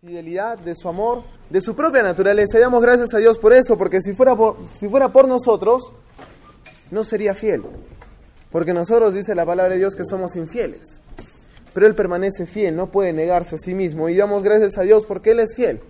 [0.00, 2.58] Fidelidad de su amor, de su propia naturaleza.
[2.58, 5.92] Damos gracias a Dios por eso, porque si fuera por, si fuera por nosotros,
[6.90, 7.62] no sería fiel.
[8.50, 11.00] Porque nosotros dice la palabra de Dios que somos infieles.
[11.74, 14.08] Pero Él permanece fiel, no puede negarse a sí mismo.
[14.08, 15.80] Y damos gracias a Dios porque Él es fiel.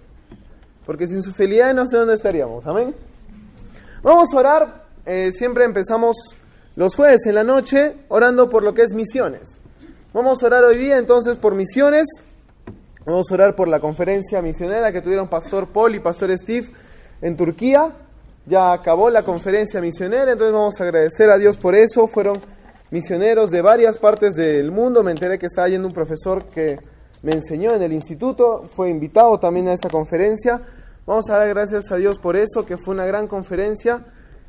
[0.85, 2.67] Porque sin su fidelidad no sé dónde estaríamos.
[2.67, 2.95] Amén.
[4.03, 4.87] Vamos a orar.
[5.05, 6.17] Eh, siempre empezamos
[6.75, 9.61] los jueves en la noche orando por lo que es misiones.
[10.13, 12.07] Vamos a orar hoy día entonces por misiones.
[13.07, 16.67] Vamos a orar por la conferencia misionera que tuvieron Pastor Paul y Pastor Steve
[17.23, 17.93] en Turquía.
[18.47, 22.09] Ya acabó la conferencia misionera, entonces vamos a agradecer a Dios por eso.
[22.09, 22.35] Fueron
[22.91, 25.05] misioneros de varias partes del mundo.
[25.05, 26.81] Me enteré que estaba yendo un profesor que
[27.23, 30.61] me enseñó en el instituto, fue invitado también a esta conferencia.
[31.07, 34.05] Vamos a dar gracias a Dios por eso, que fue una gran conferencia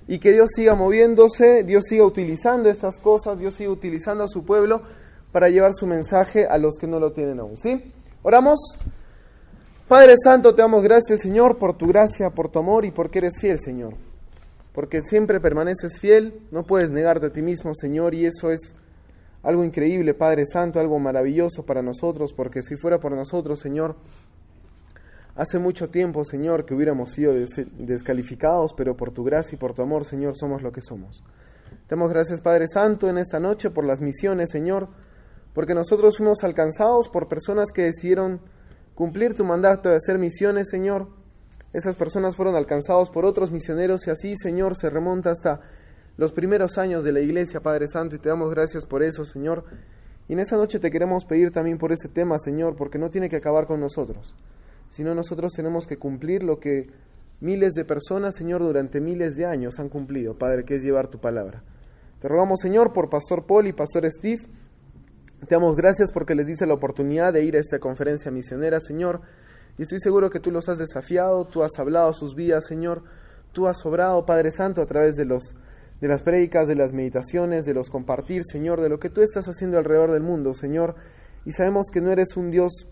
[0.08, 4.44] y que Dios siga moviéndose, Dios siga utilizando estas cosas, Dios siga utilizando a su
[4.44, 4.82] pueblo
[5.32, 7.56] para llevar su mensaje a los que no lo tienen aún.
[7.56, 7.94] ¿Sí?
[8.24, 8.60] Oramos.
[9.88, 13.40] Padre Santo, te damos gracias, Señor, por tu gracia, por tu amor y porque eres
[13.40, 13.94] fiel, Señor.
[14.74, 18.76] Porque siempre permaneces fiel, no puedes negarte a ti mismo, Señor, y eso es
[19.44, 23.96] algo increíble, Padre Santo, algo maravilloso para nosotros, porque si fuera por nosotros, Señor,
[25.36, 27.34] hace mucho tiempo, Señor, que hubiéramos sido
[27.78, 31.24] descalificados, pero por tu gracia y por tu amor, Señor, somos lo que somos.
[31.88, 34.90] Te damos gracias, Padre Santo, en esta noche por las misiones, Señor,
[35.58, 38.42] porque nosotros fuimos alcanzados por personas que decidieron
[38.94, 41.08] cumplir tu mandato de hacer misiones, Señor.
[41.74, 45.62] Esas personas fueron alcanzados por otros misioneros y así, Señor, se remonta hasta
[46.16, 49.64] los primeros años de la iglesia, Padre Santo, y te damos gracias por eso, Señor.
[50.28, 53.28] Y en esa noche te queremos pedir también por ese tema, Señor, porque no tiene
[53.28, 54.36] que acabar con nosotros,
[54.90, 56.92] sino nosotros tenemos que cumplir lo que
[57.40, 61.20] miles de personas, Señor, durante miles de años han cumplido, Padre, que es llevar tu
[61.20, 61.64] palabra.
[62.20, 64.44] Te rogamos, Señor, por Pastor Paul y Pastor Steve,
[65.40, 69.22] te damos gracias porque les dice la oportunidad de ir a esta conferencia misionera, Señor.
[69.78, 73.04] Y estoy seguro que tú los has desafiado, tú has hablado sus vidas, Señor.
[73.52, 75.56] Tú has obrado, Padre Santo, a través de los
[76.02, 79.46] de las prédicas, de las meditaciones, de los compartir, Señor, de lo que tú estás
[79.48, 80.96] haciendo alrededor del mundo, Señor.
[81.44, 82.88] Y sabemos que no eres un Dios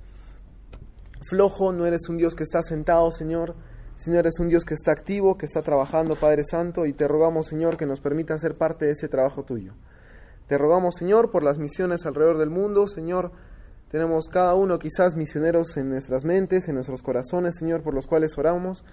[1.29, 3.55] flojo, no eres un Dios que está sentado, Señor,
[3.95, 7.47] sino eres un Dios que está activo, que está trabajando, Padre Santo, y te rogamos,
[7.47, 9.73] Señor, que nos permita ser parte de ese trabajo tuyo.
[10.47, 13.31] Te rogamos, Señor, por las misiones alrededor del mundo, Señor.
[13.89, 18.38] Tenemos cada uno quizás misioneros en nuestras mentes, en nuestros corazones, Señor, por los cuales
[18.38, 18.84] oramos.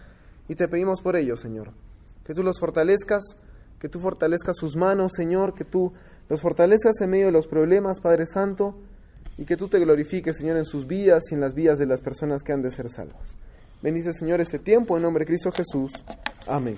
[0.48, 1.72] Y te pedimos por ellos, Señor.
[2.24, 3.22] Que tú los fortalezcas,
[3.78, 5.92] que tú fortalezcas sus manos, Señor, que tú
[6.28, 8.76] los fortalezcas en medio de los problemas, Padre Santo,
[9.36, 12.00] y que tú te glorifiques, Señor, en sus vidas y en las vidas de las
[12.00, 13.34] personas que han de ser salvas.
[13.82, 15.92] Bendice, Señor, este tiempo en nombre de Cristo Jesús.
[16.46, 16.76] Amén.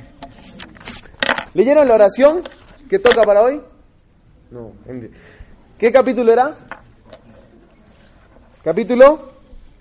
[1.52, 2.42] ¿Leyeron la oración
[2.88, 3.60] que toca para hoy?
[4.54, 4.70] No.
[5.76, 6.54] ¿Qué capítulo era?
[8.62, 9.32] Capítulo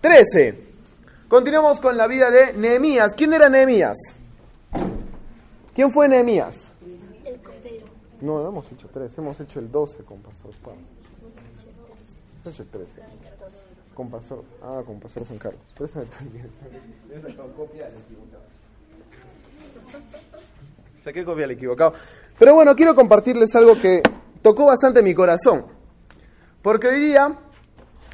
[0.01, 0.63] 13.
[1.27, 3.13] Continuamos con la vida de Nehemías.
[3.15, 3.95] ¿Quién era Nehemías?
[5.75, 6.73] ¿Quién fue Nehemías?
[7.23, 7.85] El copero.
[8.21, 10.81] No, no hemos hecho 13, hemos hecho el 12 con Pastor Pablo.
[12.43, 12.91] Hemos hecho el 13.
[13.93, 15.61] Con Pastor, ah, con Pastor Juan Carlos.
[15.77, 16.49] Préstame también.
[17.55, 18.43] copia al equivocado.
[21.03, 21.93] Saqué copia al equivocado.
[22.39, 24.01] Pero bueno, quiero compartirles algo que
[24.43, 25.65] tocó bastante mi corazón.
[26.61, 27.35] Porque hoy día,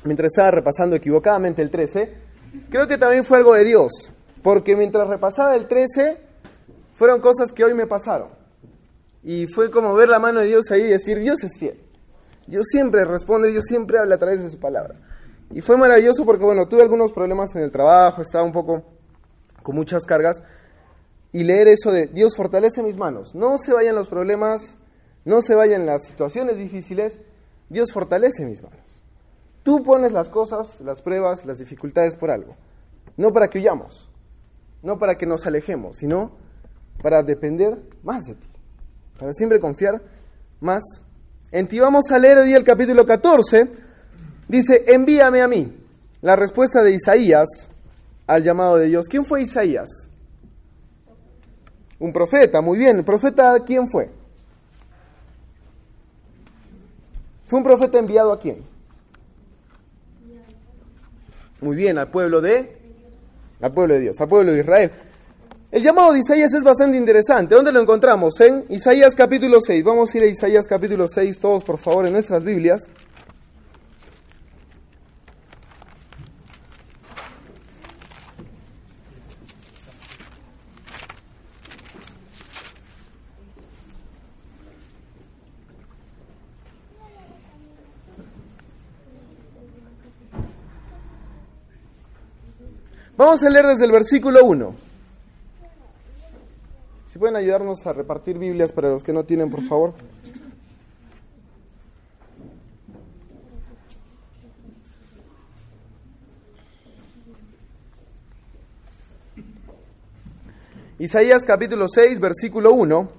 [0.06, 2.14] mientras estaba repasando equivocadamente el 13,
[2.70, 3.92] creo que también fue algo de Dios.
[4.42, 6.22] Porque mientras repasaba el 13,
[6.94, 8.30] fueron cosas que hoy me pasaron.
[9.24, 11.80] Y fue como ver la mano de Dios ahí y decir, Dios es fiel.
[12.48, 14.96] Dios siempre responde, Dios siempre habla a través de su palabra.
[15.52, 18.84] Y fue maravilloso porque, bueno, tuve algunos problemas en el trabajo, estaba un poco
[19.62, 20.42] con muchas cargas.
[21.32, 23.36] Y leer eso de Dios fortalece mis manos.
[23.36, 24.80] No se vayan los problemas,
[25.26, 27.20] no se vayan las situaciones difíciles,
[27.70, 28.80] Dios fortalece mis manos.
[29.64, 32.56] Tú pones las cosas, las pruebas, las dificultades por algo.
[33.18, 34.10] No para que huyamos,
[34.82, 36.32] no para que nos alejemos, sino
[37.02, 38.48] para depender más de ti.
[39.20, 40.02] Para siempre confiar
[40.62, 40.82] más
[41.52, 41.80] en ti.
[41.80, 43.70] Vamos a leer hoy el capítulo 14.
[44.48, 45.76] Dice, envíame a mí.
[46.22, 47.70] La respuesta de Isaías
[48.28, 49.08] al llamado de Dios.
[49.08, 50.10] ¿Quién fue Isaías?
[52.00, 52.98] Un profeta, muy bien.
[52.98, 54.10] ¿El profeta quién fue?
[57.50, 58.58] ¿Fue un profeta enviado a quién?
[61.62, 62.78] Muy bien, al pueblo de
[63.60, 64.92] al pueblo de Dios, al pueblo de Israel.
[65.72, 67.56] El llamado de Isaías es bastante interesante.
[67.56, 68.40] ¿Dónde lo encontramos?
[68.40, 69.84] En Isaías capítulo 6.
[69.84, 72.88] Vamos a ir a Isaías capítulo 6 todos, por favor, en nuestras Biblias.
[93.20, 94.76] Vamos a leer desde el versículo 1.
[97.12, 99.94] Si pueden ayudarnos a repartir Biblias para los que no tienen, por favor.
[110.98, 113.10] Isaías capítulo 6, versículo 1.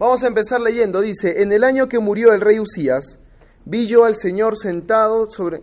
[0.00, 1.00] Vamos a empezar leyendo.
[1.00, 3.20] Dice, en el año que murió el rey Usías,
[3.64, 5.62] vi yo al Señor sentado sobre,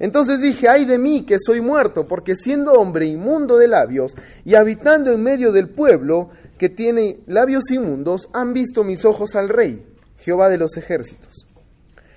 [0.00, 4.14] Entonces dije, ay de mí que soy muerto, porque siendo hombre inmundo de labios
[4.46, 9.50] y habitando en medio del pueblo que tiene labios inmundos, han visto mis ojos al
[9.50, 9.86] rey,
[10.16, 11.46] Jehová de los ejércitos.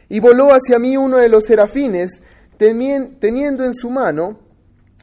[0.07, 2.21] Y voló hacia mí uno de los serafines,
[2.57, 4.39] teniendo en su mano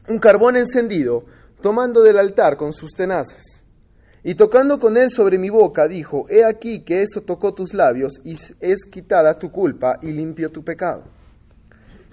[0.07, 1.25] un carbón encendido,
[1.61, 3.43] tomando del altar con sus tenazas.
[4.23, 8.13] Y tocando con él sobre mi boca, dijo, He aquí que eso tocó tus labios,
[8.23, 11.20] y es quitada tu culpa, y limpio tu pecado.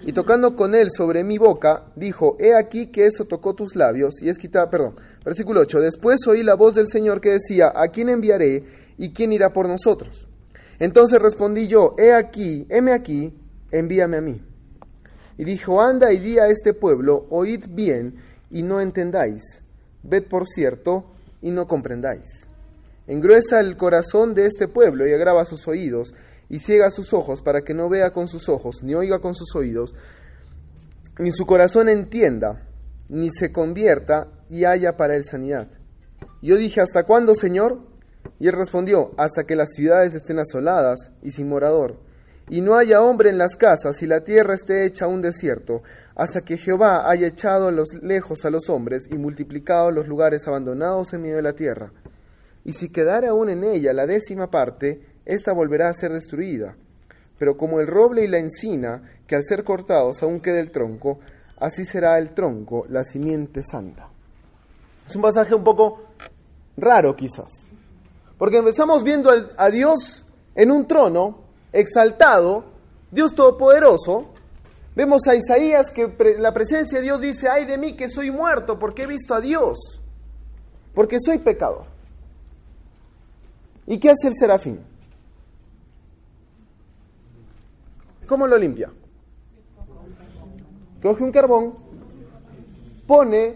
[0.01, 4.21] Y tocando con él sobre mi boca, dijo, He aquí que eso tocó tus labios,
[4.21, 7.89] y es quitada, perdón, versículo 8, después oí la voz del Señor que decía, ¿a
[7.89, 8.63] quién enviaré,
[8.97, 10.27] y quién irá por nosotros?
[10.79, 13.33] Entonces respondí yo, He aquí, heme aquí,
[13.71, 14.41] envíame a mí.
[15.37, 18.15] Y dijo, anda y di a este pueblo, oíd bien,
[18.49, 19.61] y no entendáis,
[20.03, 21.05] ved por cierto,
[21.41, 22.47] y no comprendáis.
[23.07, 26.13] Engruesa el corazón de este pueblo y agrava sus oídos,
[26.49, 29.55] y ciega sus ojos para que no vea con sus ojos, ni oiga con sus
[29.55, 29.93] oídos,
[31.19, 32.67] ni su corazón entienda,
[33.07, 35.67] ni se convierta y haya para él sanidad.
[36.41, 37.79] Yo dije, ¿hasta cuándo, Señor?
[38.39, 41.99] Y él respondió, hasta que las ciudades estén asoladas y sin morador,
[42.49, 45.83] y no haya hombre en las casas, y la tierra esté hecha un desierto,
[46.15, 50.47] hasta que Jehová haya echado a los lejos a los hombres y multiplicado los lugares
[50.47, 51.91] abandonados en medio de la tierra.
[52.65, 56.75] Y si quedara aún en ella la décima parte, ésta volverá a ser destruida.
[57.37, 61.19] Pero como el roble y la encina, que al ser cortados aún queda el tronco,
[61.59, 64.09] así será el tronco, la simiente santa.
[65.07, 66.03] Es un pasaje un poco
[66.77, 67.67] raro quizás,
[68.37, 72.65] porque empezamos viendo a Dios en un trono, exaltado,
[73.11, 74.33] Dios todopoderoso,
[74.95, 78.77] vemos a Isaías que la presencia de Dios dice, ay de mí que soy muerto
[78.77, 79.77] porque he visto a Dios,
[80.93, 81.85] porque soy pecador.
[83.87, 84.79] ¿Y qué hace el serafín?
[88.29, 88.91] ¿Cómo lo limpia?
[91.01, 91.73] Coge un carbón,
[93.07, 93.55] pone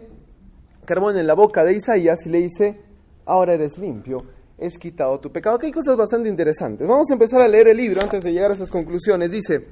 [0.84, 2.82] carbón en la boca de Isaías y le dice,
[3.26, 4.26] ahora eres limpio,
[4.58, 5.58] es quitado tu pecado.
[5.58, 6.88] Aquí hay cosas bastante interesantes.
[6.88, 9.32] Vamos a empezar a leer el libro antes de llegar a esas conclusiones.
[9.32, 9.68] Dice,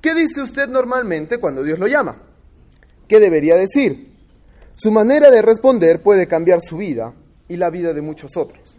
[0.00, 2.20] ¿qué dice usted normalmente cuando Dios lo llama?
[3.06, 4.12] ¿Qué debería decir?
[4.74, 7.14] Su manera de responder puede cambiar su vida
[7.46, 8.71] y la vida de muchos otros.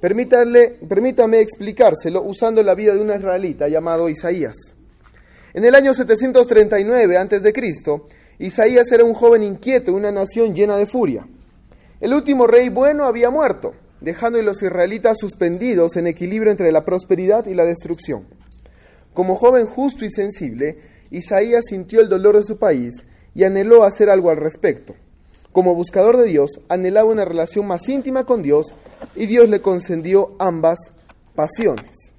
[0.00, 4.54] Permítame explicárselo usando la vida de un israelita llamado Isaías.
[5.54, 7.52] En el año 739 a.C.,
[8.38, 11.26] Isaías era un joven inquieto, una nación llena de furia.
[12.00, 16.84] El último rey bueno había muerto, dejando a los israelitas suspendidos en equilibrio entre la
[16.84, 18.28] prosperidad y la destrucción.
[19.12, 20.78] Como joven justo y sensible,
[21.10, 24.94] Isaías sintió el dolor de su país y anheló hacer algo al respecto.
[25.52, 28.66] Como buscador de Dios, anhelaba una relación más íntima con Dios
[29.16, 30.78] y Dios le concedió ambas
[31.34, 32.12] pasiones.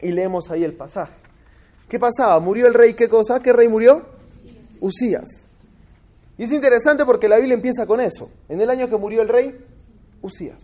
[0.00, 1.14] Y leemos ahí el pasaje.
[1.88, 2.38] ¿Qué pasaba?
[2.40, 3.40] ¿Murió el rey qué cosa?
[3.40, 4.06] ¿Qué rey murió?
[4.80, 5.46] Usías.
[6.36, 8.30] Y es interesante porque la Biblia empieza con eso.
[8.48, 9.54] En el año que murió el rey,
[10.24, 10.62] Usías.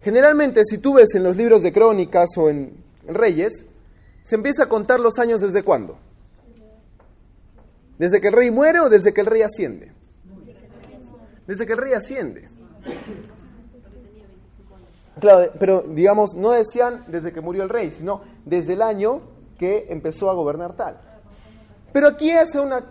[0.00, 2.76] Generalmente, si tú ves en los libros de crónicas o en
[3.08, 3.52] reyes,
[4.22, 5.98] se empieza a contar los años desde cuándo.
[7.98, 9.92] ¿Desde que el rey muere o desde que el rey asciende?
[11.46, 12.48] Desde que el rey asciende.
[15.20, 19.22] Claro, pero digamos, no decían desde que murió el rey, sino desde el año
[19.58, 21.00] que empezó a gobernar tal.
[21.92, 22.84] Pero aquí hace una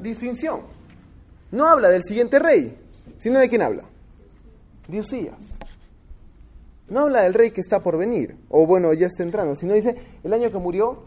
[0.00, 0.60] distinción.
[1.50, 2.76] no habla del siguiente rey,
[3.18, 3.84] sino de quién habla.
[4.88, 5.36] De Usías.
[6.88, 9.96] No habla del rey que está por venir, o bueno, ya está entrando, sino dice
[10.22, 11.06] el año que murió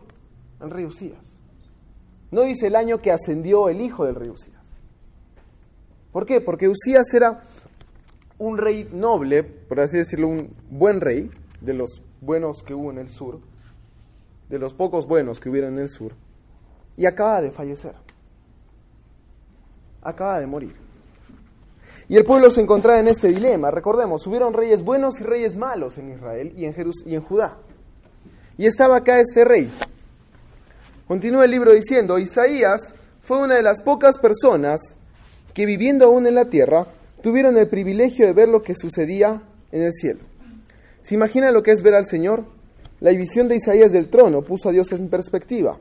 [0.62, 1.19] el rey Usías.
[2.31, 4.59] No dice el año que ascendió el hijo del rey Usías.
[6.12, 6.42] ¿Por qué?
[6.42, 7.42] Porque Usías era
[8.38, 11.30] un rey noble, por así decirlo, un buen rey,
[11.62, 13.39] de los buenos que hubo en el sur,
[14.50, 16.13] de los pocos buenos que hubieron en el sur,
[16.98, 17.94] y acaba de fallecer.
[20.01, 20.75] Acaba de morir.
[22.08, 23.70] Y el pueblo se encontraba en este dilema.
[23.70, 27.58] Recordemos, hubieron reyes buenos y reyes malos en Israel y en, Jerus y en Judá.
[28.58, 29.72] Y estaba acá este rey.
[31.08, 34.96] Continúa el libro diciendo, Isaías fue una de las pocas personas
[35.60, 36.88] que viviendo aún en la tierra,
[37.22, 39.42] tuvieron el privilegio de ver lo que sucedía
[39.74, 40.22] en el cielo.
[41.01, 42.46] ¿Se imagina lo que es ver al Señor?
[43.01, 45.78] La visión de Isaías del trono puso a Dios en perspectiva.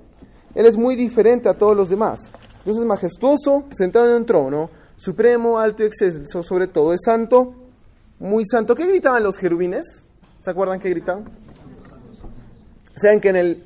[0.56, 2.18] Él es muy diferente a todos los demás.
[2.64, 7.54] Dios es majestuoso, sentado en un trono, supremo, alto y excelso, sobre todo es santo,
[8.18, 8.74] muy santo.
[8.74, 10.02] ¿Qué gritaban los jerubines?
[10.40, 11.30] ¿Se acuerdan qué gritaban?
[12.96, 13.64] Saben que en el,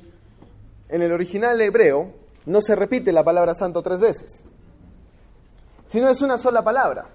[0.89, 2.11] en el original hebreo
[2.45, 4.43] no se repite la palabra santo tres veces,
[5.93, 7.05] sino es una sola palabra.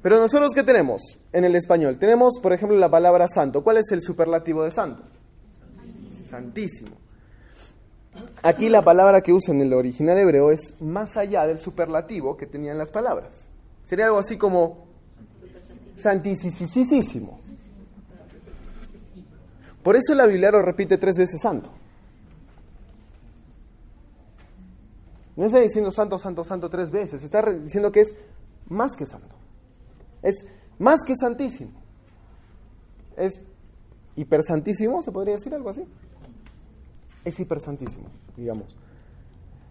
[0.00, 1.98] Pero nosotros, ¿qué tenemos en el español?
[1.98, 3.64] Tenemos, por ejemplo, la palabra santo.
[3.64, 5.02] ¿Cuál es el superlativo de santo?
[6.30, 6.92] Santísimo.
[8.44, 12.46] Aquí la palabra que usa en el original hebreo es más allá del superlativo que
[12.46, 13.44] tenían las palabras.
[13.82, 14.86] Sería algo así como
[15.96, 17.40] santísimo.
[19.82, 21.72] Por eso la Biblia lo repite tres veces santo.
[25.44, 27.22] No está diciendo santo, santo, santo tres veces.
[27.22, 28.14] Está diciendo que es
[28.70, 29.36] más que santo.
[30.22, 30.46] Es
[30.78, 31.82] más que santísimo.
[33.14, 33.38] Es
[34.16, 35.84] hipersantísimo, ¿se podría decir algo así?
[37.26, 38.74] Es hipersantísimo, digamos.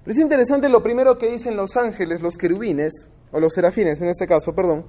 [0.04, 2.94] Pero es interesante lo primero que dicen los ángeles, los querubines,
[3.32, 4.86] o los serafines en este caso, perdón,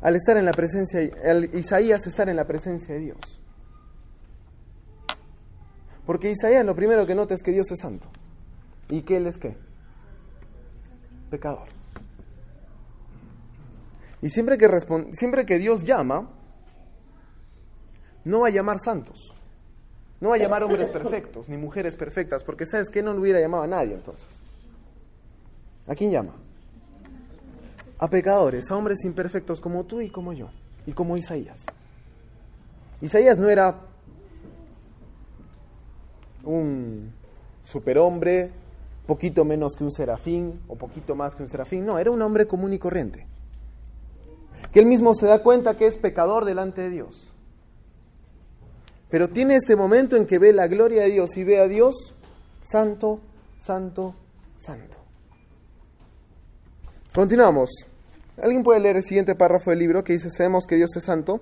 [0.00, 3.18] al estar en la presencia, al Isaías estar en la presencia de Dios.
[6.06, 8.08] Porque Isaías lo primero que nota es que Dios es santo.
[8.88, 9.65] ¿Y que Él es qué?
[11.30, 11.68] Pecador.
[14.22, 14.68] Y siempre que,
[15.12, 16.28] siempre que Dios llama,
[18.24, 19.32] no va a llamar santos.
[20.20, 23.40] No va a llamar hombres perfectos, ni mujeres perfectas, porque sabes que no lo hubiera
[23.40, 24.26] llamado a nadie entonces.
[25.86, 26.32] ¿A quién llama?
[27.98, 30.48] A pecadores, a hombres imperfectos como tú y como yo,
[30.86, 31.64] y como Isaías.
[33.02, 33.76] Isaías no era
[36.44, 37.12] un
[37.64, 38.50] superhombre,
[39.06, 42.46] poquito menos que un serafín, o poquito más que un serafín, no, era un hombre
[42.46, 43.26] común y corriente
[44.72, 47.32] que él mismo se da cuenta que es pecador delante de Dios.
[49.08, 51.94] Pero tiene este momento en que ve la gloria de Dios y ve a Dios
[52.62, 53.20] santo,
[53.60, 54.14] santo,
[54.58, 54.98] santo.
[57.14, 57.70] Continuamos.
[58.42, 61.40] ¿Alguien puede leer el siguiente párrafo del libro que dice, sabemos que Dios es santo?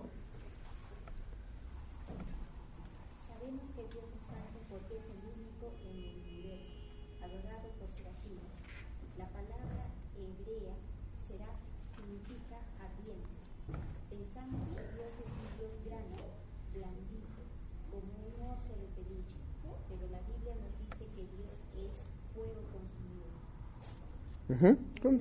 [25.05, 25.13] Los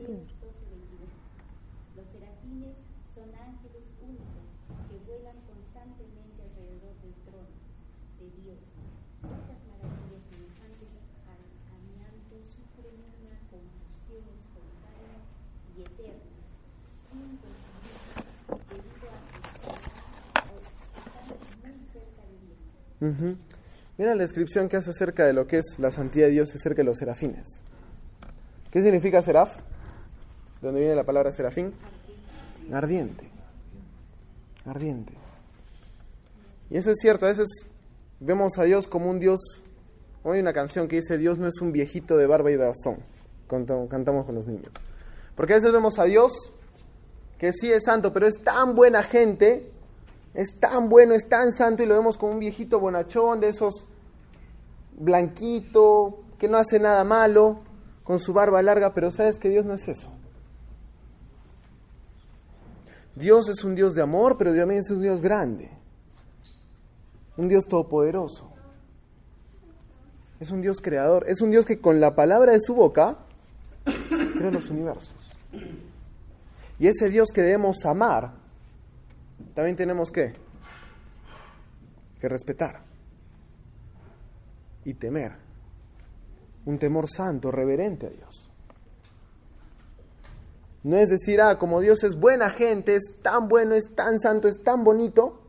[2.08, 2.80] serafines
[3.14, 4.48] son ángeles únicos
[4.88, 7.52] que vuelan constantemente alrededor del trono
[8.20, 8.56] de Dios.
[9.28, 10.96] Estas maravillas semejantes
[11.28, 11.44] al
[11.76, 15.20] amianto sufren una combustión espontánea
[15.76, 16.40] y eterna,
[17.12, 18.00] sin consumir
[18.70, 19.44] debido a que
[21.04, 21.28] están
[21.60, 22.64] muy cerca de Dios.
[24.04, 26.82] Mira la descripción que hace acerca de lo que es la santidad de Dios acerca
[26.82, 27.62] de los serafines.
[28.70, 29.56] ¿Qué significa seraf?
[29.56, 31.72] ¿De dónde viene la palabra serafín?
[32.74, 33.30] Ardiente.
[34.66, 35.14] Ardiente.
[36.70, 37.48] Y eso es cierto, a veces
[38.20, 39.40] vemos a Dios como un Dios.
[40.24, 42.98] Hoy hay una canción que dice: Dios no es un viejito de barba y bastón.
[43.48, 44.74] Cantamos con los niños.
[45.34, 46.34] Porque a veces vemos a Dios
[47.38, 49.72] que sí es santo, pero es tan buena gente,
[50.34, 53.86] es tan bueno, es tan santo, y lo vemos como un viejito bonachón de esos
[54.98, 57.62] blanquito, que no hace nada malo
[58.04, 60.10] con su barba larga, pero sabes que Dios no es eso.
[63.16, 65.70] Dios es un Dios de amor, pero también es un Dios grande.
[67.38, 68.52] Un Dios todopoderoso.
[70.40, 71.26] Es un Dios creador.
[71.28, 73.20] Es un Dios que con la palabra de su boca
[74.36, 75.16] creó los universos.
[76.80, 78.34] Y ese Dios que debemos amar,
[79.54, 80.34] también tenemos que,
[82.20, 82.93] que respetar
[84.86, 85.34] y temer
[86.66, 88.50] un temor santo, reverente a Dios.
[90.84, 94.48] No es decir, ah, como Dios es buena gente, es tan bueno, es tan santo,
[94.48, 95.40] es tan bonito,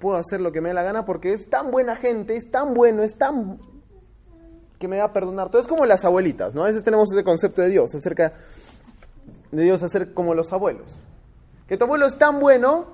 [0.00, 2.74] puedo hacer lo que me dé la gana porque es tan buena gente, es tan
[2.74, 3.58] bueno, es tan
[4.78, 5.50] que me va a perdonar.
[5.50, 6.64] Todo es como las abuelitas, ¿no?
[6.64, 8.32] A veces tenemos ese concepto de Dios, acerca
[9.50, 10.92] de Dios hacer como los abuelos.
[11.66, 12.86] Que tu abuelo es tan bueno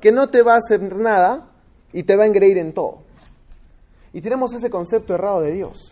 [0.00, 1.50] que no te va a hacer nada
[1.96, 2.98] y te va a engreír en todo.
[4.12, 5.90] Y tenemos ese concepto errado de Dios.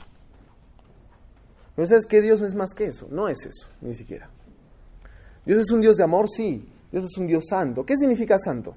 [1.75, 4.29] Pero sabes que Dios no es más que eso, no es eso, ni siquiera.
[5.47, 6.69] Dios es un Dios de amor, sí.
[6.93, 7.87] Dios es un Dios santo.
[7.87, 8.75] ¿Qué significa santo?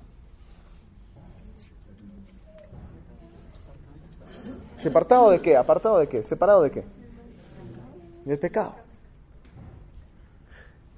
[4.78, 5.58] ¿Separado de qué?
[5.58, 6.24] ¿Apartado de qué?
[6.24, 6.86] ¿Separado de qué?
[8.24, 8.74] Del pecado.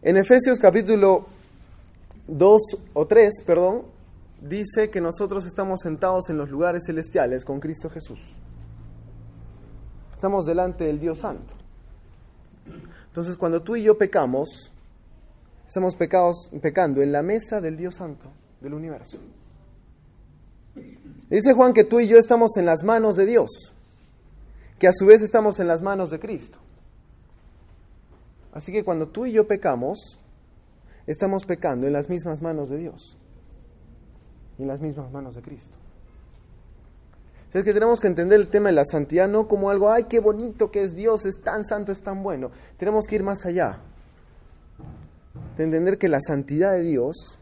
[0.03, 1.25] En Efesios capítulo
[2.27, 2.61] 2
[2.93, 3.81] o 3, perdón,
[4.41, 8.19] dice que nosotros estamos sentados en los lugares celestiales con Cristo Jesús.
[10.13, 11.53] Estamos delante del Dios Santo.
[13.07, 14.71] Entonces, cuando tú y yo pecamos,
[15.67, 18.31] estamos pecados, pecando en la mesa del Dios Santo
[18.61, 19.19] del universo.
[21.29, 23.73] Dice Juan que tú y yo estamos en las manos de Dios,
[24.77, 26.57] que a su vez estamos en las manos de Cristo.
[28.51, 30.19] Así que cuando tú y yo pecamos,
[31.05, 33.17] estamos pecando en las mismas manos de Dios
[34.59, 35.75] y en las mismas manos de Cristo.
[37.51, 40.19] Es que tenemos que entender el tema de la santidad no como algo, ay, qué
[40.19, 42.51] bonito que es Dios, es tan santo, es tan bueno.
[42.77, 43.79] Tenemos que ir más allá.
[45.57, 47.39] De entender que la santidad de Dios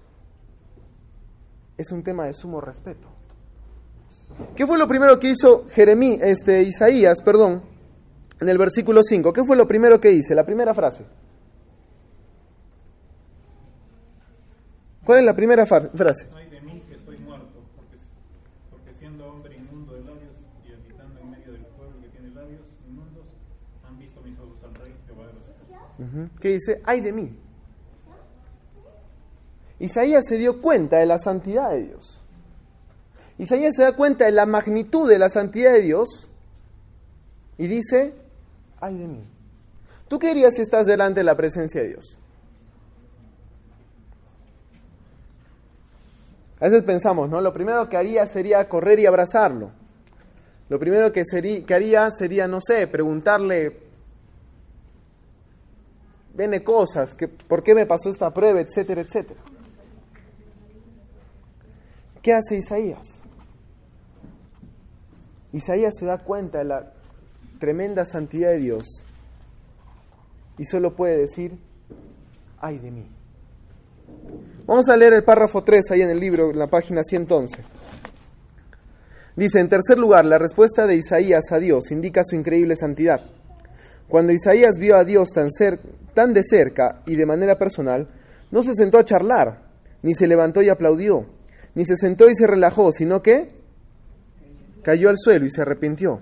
[1.77, 3.09] es un tema de sumo respeto.
[4.55, 7.63] ¿Qué fue lo primero que hizo Jeremí, este, Isaías, perdón,
[8.39, 9.33] en el versículo 5?
[9.33, 10.35] ¿Qué fue lo primero que hice?
[10.35, 11.05] La primera frase.
[15.07, 16.27] ¿Cuál es la primera frase?
[16.35, 17.95] Ay de mí que soy muerto, porque,
[18.69, 20.35] porque siendo hombre inmundo de labios
[20.67, 23.23] y habitando en medio del pueblo que tiene labios inmundos,
[23.87, 25.31] han visto mis ojos al rey Jehová de
[26.39, 26.81] ¿Qué dice?
[26.85, 27.37] Ay de mí.
[29.79, 32.19] Isaías se dio cuenta de la santidad de Dios.
[33.37, 36.29] Isaías se da cuenta de la magnitud de la santidad de Dios
[37.57, 38.15] y dice,
[38.79, 39.23] ay de mí.
[40.07, 42.17] ¿Tú qué dirías si estás delante de la presencia de Dios?
[46.59, 47.39] A veces pensamos, ¿no?
[47.41, 49.71] Lo primero que haría sería correr y abrazarlo.
[50.69, 53.86] Lo primero que, sería, que haría sería, no sé, preguntarle,
[56.37, 59.39] vene cosas, que, ¿por qué me pasó esta prueba, etcétera, etcétera?
[62.21, 63.21] ¿Qué hace Isaías?
[65.51, 66.93] Isaías se da cuenta de la
[67.59, 68.85] tremenda santidad de Dios
[70.59, 71.57] y solo puede decir,
[72.59, 73.07] ay de mí.
[74.67, 77.63] Vamos a leer el párrafo 3 ahí en el libro, en la página 111.
[79.35, 83.21] Dice, en tercer lugar, la respuesta de Isaías a Dios indica su increíble santidad.
[84.07, 88.07] Cuando Isaías vio a Dios tan, de cerca y de manera personal,
[88.51, 89.63] no se sentó a charlar,
[90.01, 91.25] ni se levantó y aplaudió,
[91.75, 93.51] ni se sentó y se relajó, sino que
[94.81, 96.21] cayó al suelo y se arrepintió.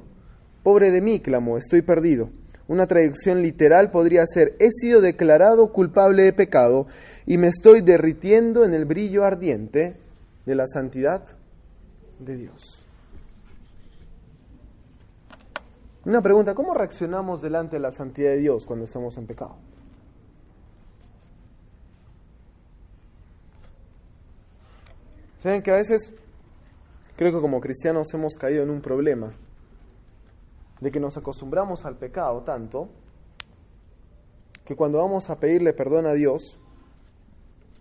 [0.64, 2.32] Pobre de mí, clamó, estoy perdido.
[2.68, 6.88] Una traducción literal podría ser, he sido declarado culpable de pecado
[7.28, 9.98] y me estoy derritiendo en el brillo ardiente
[10.48, 11.24] de la santidad
[12.20, 12.75] de Dios.
[16.06, 19.56] Una pregunta, ¿cómo reaccionamos delante de la santidad de Dios cuando estamos en pecado?
[25.42, 26.14] ¿Saben que a veces
[27.16, 29.34] creo que como cristianos hemos caído en un problema
[30.80, 32.90] de que nos acostumbramos al pecado tanto
[34.64, 36.60] que cuando vamos a pedirle perdón a Dios,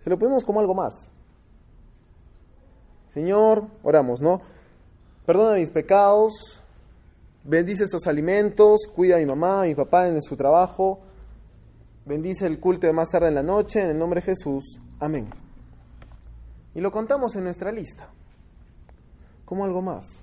[0.00, 1.10] se lo pedimos como algo más.
[3.12, 4.40] Señor, oramos, ¿no?
[5.26, 6.62] Perdona mis pecados,
[7.44, 11.00] bendice estos alimentos, cuida a mi mamá, a mi papá en su trabajo,
[12.06, 15.26] bendice el culto de más tarde en la noche, en el nombre de Jesús, amén.
[16.74, 18.08] Y lo contamos en nuestra lista,
[19.44, 20.22] como algo más.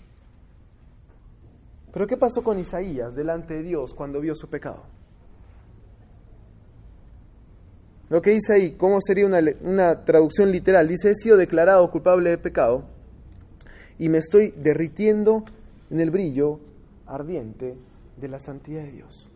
[1.93, 4.83] Pero ¿qué pasó con Isaías delante de Dios cuando vio su pecado?
[8.09, 10.87] Lo que dice ahí, ¿cómo sería una, una, traducción literal?
[10.87, 12.83] Dice, he sido declarado culpable de pecado
[13.97, 15.45] y me estoy derritiendo
[15.89, 16.59] en el brillo
[17.05, 17.75] ardiente
[18.17, 19.29] de la santidad de Dios.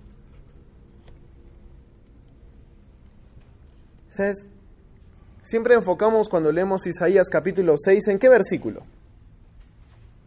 [4.09, 4.45] ¿Sabes?
[5.43, 8.83] Siempre enfocamos cuando leemos Isaías capítulo 6, ¿en qué versículo?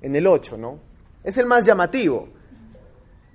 [0.01, 0.79] En el 8, ¿no?
[1.24, 2.29] Es el más llamativo.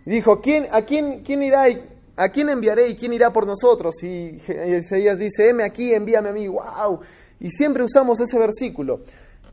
[0.06, 3.96] Dijo, ¿quién, ¿a quién, quién irá y ¿A quién enviaré y quién irá por nosotros?
[4.04, 4.38] Y
[4.78, 6.48] Isaías dice, heme aquí, envíame a mí.
[6.48, 7.00] ¡Wow!
[7.40, 9.02] Y siempre usamos ese versículo.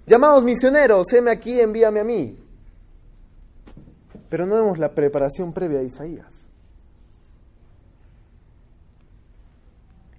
[0.07, 2.39] Llamados misioneros, heme aquí, envíame a mí.
[4.31, 6.51] Pero no vemos la preparación previa de Isaías.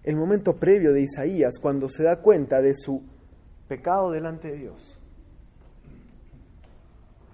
[0.04, 3.02] el momento previo de Isaías cuando se da cuenta de su
[3.67, 4.97] pecado delante de Dios.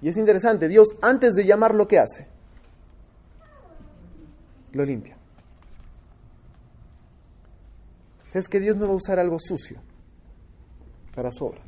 [0.02, 2.28] Y es interesante, Dios antes de llamar lo que hace,
[4.74, 5.18] lo limpia.
[8.34, 9.82] Es que Dios no va a usar algo sucio
[11.16, 11.62] para su obra.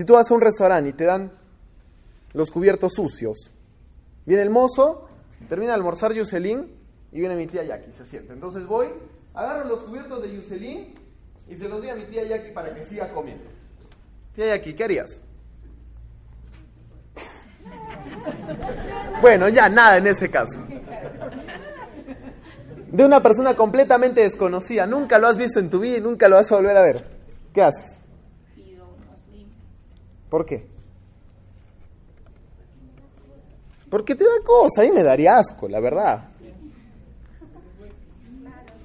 [0.00, 1.30] Si tú vas a un restaurante y te dan
[2.32, 3.52] los cubiertos sucios,
[4.24, 5.06] viene el mozo,
[5.46, 6.74] termina de almorzar Yuselín
[7.12, 8.32] y viene mi tía Jackie, se siente.
[8.32, 8.88] Entonces voy,
[9.34, 10.94] agarro los cubiertos de Yuselín
[11.46, 13.44] y se los doy a mi tía Jackie para que siga comiendo.
[14.34, 15.10] Tía Jackie, ¿qué harías?
[19.20, 20.58] Bueno, ya nada en ese caso.
[22.90, 26.36] De una persona completamente desconocida, nunca lo has visto en tu vida y nunca lo
[26.36, 27.04] vas a volver a ver.
[27.52, 27.99] ¿Qué haces?
[30.30, 30.66] ¿Por qué?
[33.90, 36.28] Porque te da cosa, y me daría asco, la verdad.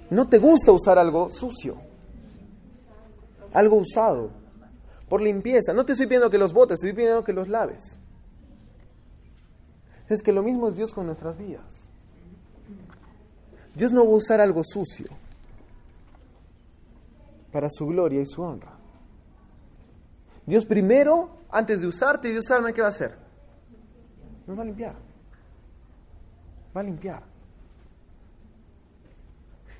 [0.09, 1.77] No te gusta usar algo sucio,
[3.53, 4.31] algo usado,
[5.07, 5.73] por limpieza.
[5.73, 7.99] No te estoy pidiendo que los botes, te estoy pidiendo que los laves.
[10.09, 11.65] Es que lo mismo es Dios con nuestras vidas.
[13.75, 15.07] Dios no va a usar algo sucio
[17.51, 18.73] para su gloria y su honra.
[20.45, 23.15] Dios primero, antes de usarte y de usarme, ¿qué va a hacer?
[24.47, 24.95] Nos va a limpiar.
[26.75, 27.23] Va a limpiar.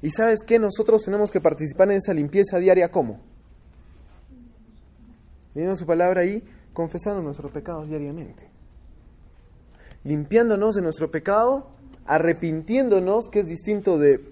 [0.02, 3.20] Y sabes que nosotros tenemos que participar en esa limpieza diaria, ¿cómo?
[5.54, 8.50] Viendo su palabra ahí, confesando nuestros pecados diariamente.
[10.04, 11.72] Limpiándonos de nuestro pecado,
[12.06, 14.24] arrepintiéndonos, que es distinto de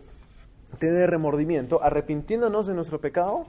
[0.79, 3.45] tener remordimiento, arrepintiéndonos de nuestro pecado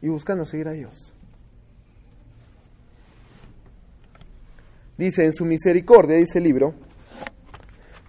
[0.00, 1.15] y buscando seguir a Dios.
[4.98, 6.74] Dice, en su misericordia, dice el libro,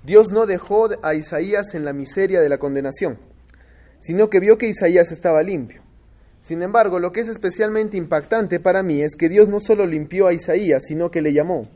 [0.04, 3.19] Dios no dejó a Isaías en la miseria de la condenación,
[4.00, 5.82] sino que vio que Isaías estaba limpio.
[6.41, 10.28] Sin embargo, lo que es especialmente impactante para mí es que Dios no solo limpió
[10.28, 11.67] a Isaías, sino que le llamó.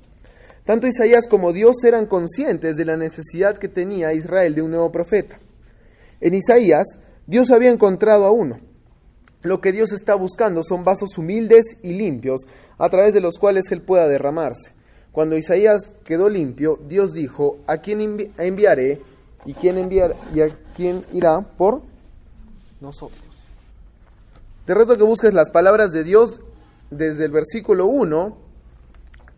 [0.64, 4.90] Tanto Isaías como Dios eran conscientes de la necesidad que tenía Israel de un nuevo
[4.90, 5.40] profeta.
[6.22, 8.62] En Isaías, Dios había encontrado a uno.
[9.42, 12.42] Lo que Dios está buscando son vasos humildes y limpios
[12.78, 14.72] a través de los cuales Él pueda derramarse.
[15.12, 19.02] Cuando Isaías quedó limpio, Dios dijo, ¿a quién enviaré
[19.46, 21.82] y quién, enviar, y a quién irá por
[22.80, 23.22] nosotros?
[24.66, 26.40] Te reto que busques las palabras de Dios
[26.92, 28.38] desde el versículo 1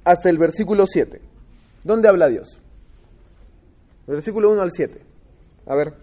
[0.03, 1.21] hasta el versículo 7.
[1.83, 2.59] ¿Dónde habla Dios?
[4.05, 5.01] Versículo 1 al 7.
[5.65, 5.93] A ver.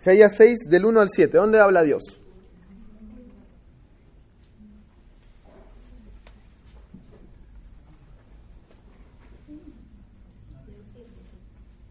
[0.00, 1.36] Isaías 6 del 1 al 7.
[1.36, 2.19] ¿Dónde habla Dios?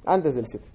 [0.10, 0.66] Antes del 7.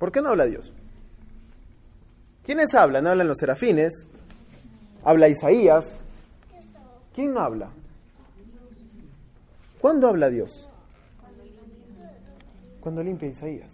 [0.00, 0.72] ¿Por qué no habla Dios?
[2.42, 3.06] ¿Quiénes hablan?
[3.06, 4.08] Hablan los serafines,
[5.04, 6.00] habla Isaías.
[7.14, 7.70] ¿Quién no habla?
[9.80, 10.68] ¿Cuándo habla Dios?
[12.80, 13.72] Cuando limpia Isaías.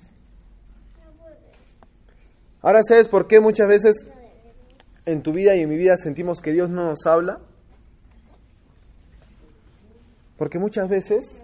[2.60, 4.06] Ahora, ¿sabes por qué muchas veces
[5.06, 7.40] en tu vida y en mi vida sentimos que Dios no nos habla?
[10.40, 11.38] Porque muchas veces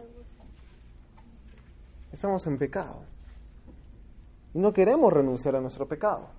[2.10, 3.04] estamos en pecado.
[4.54, 6.30] Y no queremos renunciar a nuestro pecado.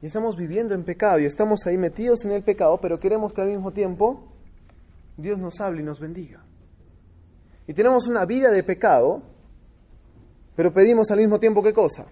[0.00, 3.42] Y estamos viviendo en pecado y estamos ahí metidos en el pecado, pero queremos que
[3.42, 4.26] al mismo tiempo
[5.18, 6.42] Dios nos hable y nos bendiga.
[7.66, 9.20] Y tenemos una vida de pecado,
[10.54, 12.06] pero pedimos al mismo tiempo qué cosa?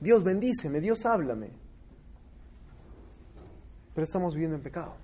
[0.00, 1.50] Dios bendíceme, Dios háblame.
[3.94, 5.01] Pero estamos viviendo en pecado.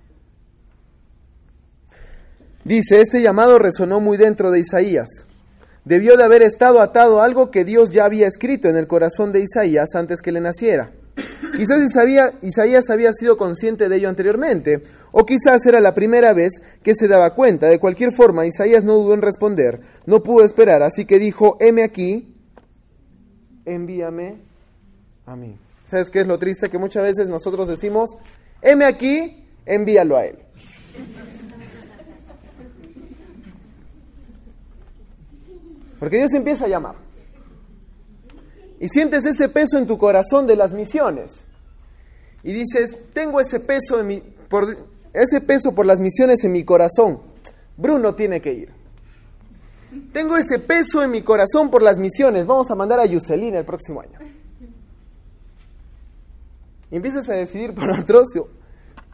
[2.69, 5.25] Dice, este llamado resonó muy dentro de Isaías.
[5.85, 9.31] Debió de haber estado atado a algo que Dios ya había escrito en el corazón
[9.31, 10.91] de Isaías antes que le naciera.
[11.57, 11.81] Quizás
[12.43, 17.07] Isaías había sido consciente de ello anteriormente, o quizás era la primera vez que se
[17.07, 17.65] daba cuenta.
[17.65, 21.81] De cualquier forma, Isaías no dudó en responder, no pudo esperar, así que dijo, heme
[21.81, 22.35] aquí,
[23.65, 24.37] envíame
[25.25, 25.57] a mí.
[25.87, 26.69] ¿Sabes qué es lo triste?
[26.69, 28.11] Que muchas veces nosotros decimos,
[28.61, 30.37] heme aquí, envíalo a él.
[35.99, 36.95] Porque Dios empieza a llamar.
[38.79, 41.33] Y sientes ese peso en tu corazón de las misiones.
[42.43, 44.77] Y dices, tengo ese peso, en mi, por,
[45.13, 47.19] ese peso por las misiones en mi corazón.
[47.75, 48.69] Bruno tiene que ir.
[50.13, 52.45] Tengo ese peso en mi corazón por las misiones.
[52.45, 54.19] Vamos a mandar a Yuselina el próximo año.
[56.91, 58.29] y empiezas a decidir por otros,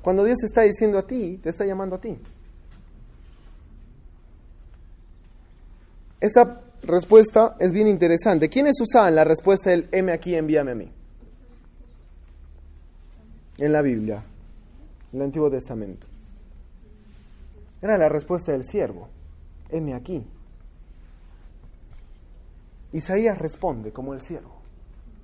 [0.02, 2.18] cuando Dios está diciendo a ti, te está llamando a ti.
[6.22, 8.50] Esa respuesta es bien interesante.
[8.50, 10.92] ¿Quiénes usaban la respuesta del M aquí, envíame a mí?
[13.58, 14.24] En la Biblia,
[15.12, 16.08] en el Antiguo Testamento.
[17.82, 19.10] Era la respuesta del siervo.
[19.70, 20.26] M aquí.
[22.92, 24.56] Isaías responde como el siervo,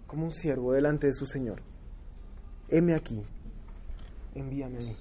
[0.06, 1.62] como un siervo delante de su Señor.
[2.70, 3.22] M aquí,
[4.36, 4.96] envíame a mí.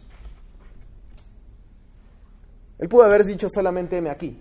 [2.79, 4.40] Él pudo haber dicho solamente M aquí,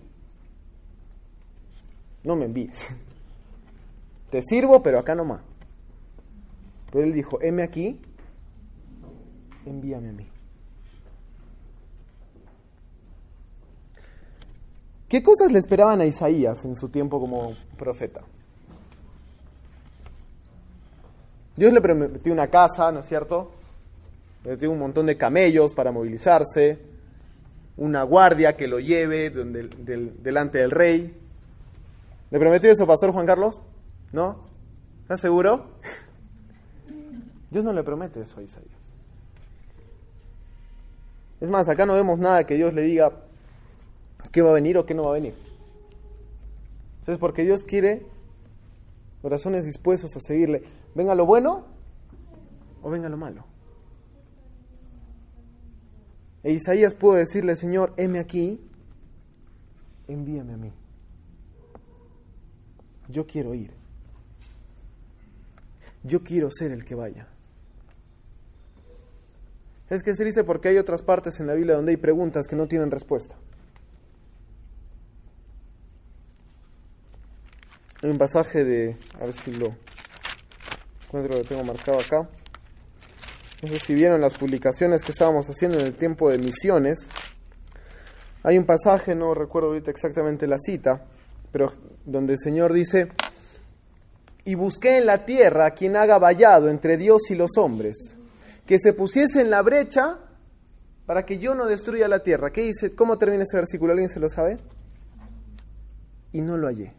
[2.24, 2.80] no me envíes.
[4.30, 5.42] Te sirvo, pero acá nomás.
[6.92, 8.00] Pero él dijo, heme aquí,
[9.66, 10.28] envíame a mí.
[15.08, 18.22] ¿Qué cosas le esperaban a Isaías en su tiempo como profeta?
[21.56, 23.52] Dios le prometió una casa, ¿no es cierto?
[24.38, 26.80] Le prometió un montón de camellos para movilizarse,
[27.78, 31.18] una guardia que lo lleve delante del rey,
[32.32, 33.62] ¿Le prometió eso, Pastor Juan Carlos?
[34.12, 34.44] ¿No?
[35.02, 35.66] ¿Estás seguro?
[37.50, 38.78] Dios no le promete eso a Isaías.
[41.42, 43.12] Es más, acá no vemos nada que Dios le diga
[44.32, 45.34] qué va a venir o qué no va a venir.
[47.00, 48.06] Entonces, porque Dios quiere
[49.22, 50.64] corazones dispuestos a seguirle,
[50.94, 51.66] venga lo bueno
[52.84, 53.46] o venga lo malo.
[56.44, 58.62] E Isaías pudo decirle, Señor, heme aquí,
[60.08, 60.72] envíame a mí
[63.10, 63.72] yo quiero ir.
[66.04, 67.28] Yo quiero ser el que vaya.
[69.90, 72.56] Es que se dice porque hay otras partes en la Biblia donde hay preguntas que
[72.56, 73.36] no tienen respuesta.
[78.02, 79.76] Hay un pasaje de, a ver si lo
[81.08, 82.30] encuentro, lo tengo marcado acá.
[83.62, 87.10] No sé si vieron las publicaciones que estábamos haciendo en el tiempo de misiones.
[88.44, 91.04] Hay un pasaje, no recuerdo ahorita exactamente la cita,
[91.52, 91.74] pero
[92.12, 93.10] donde el Señor dice,
[94.46, 98.18] y busqué en la tierra quien haga vallado entre Dios y los hombres,
[98.66, 100.20] que se pusiese en la brecha
[101.06, 102.52] para que yo no destruya la tierra.
[102.52, 102.94] ¿Qué dice?
[102.94, 103.94] ¿Cómo termina ese versículo?
[103.94, 104.58] ¿Alguien se lo sabe?
[106.32, 106.94] Y no lo hallé.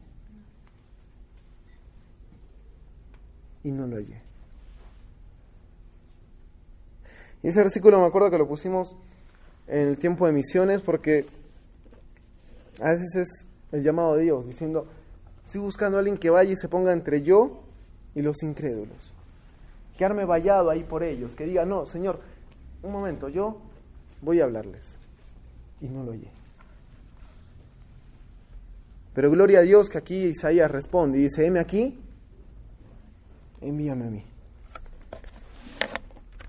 [3.62, 4.20] Y no lo hallé.
[7.42, 8.96] Y ese versículo me acuerdo que lo pusimos
[9.66, 11.26] en el tiempo de misiones porque
[12.82, 14.88] a veces es el llamado de Dios, diciendo,
[15.50, 17.64] estoy buscando a alguien que vaya y se ponga entre yo
[18.14, 19.12] y los incrédulos.
[19.98, 22.20] Quedarme vallado ahí por ellos, que diga, no, Señor,
[22.84, 23.60] un momento, yo
[24.22, 24.96] voy a hablarles.
[25.80, 26.28] Y no lo oye.
[29.12, 31.98] Pero gloria a Dios que aquí Isaías responde y dice, heme aquí,
[33.60, 34.24] envíame a mí.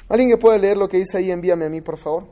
[0.09, 2.25] ¿Alguien que pueda leer lo que dice ahí, envíame a mí, por favor?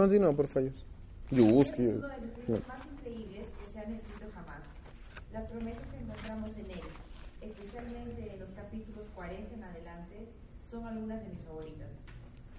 [0.00, 0.72] Continúa, por favor.
[1.30, 1.76] Yo busco.
[1.76, 4.64] Es uno de los libros más increíbles que se han escrito jamás.
[5.30, 6.88] Las promesas que encontramos en él,
[7.42, 10.16] especialmente en los capítulos 40 en adelante,
[10.70, 11.92] son algunas de mis favoritas.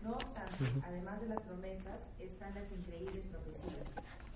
[0.04, 0.54] No obstante,
[0.86, 3.90] además de las promesas, están las increíbles profecías.